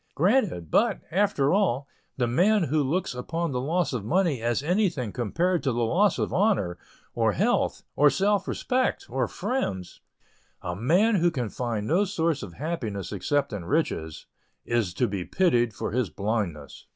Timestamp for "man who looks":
2.25-3.13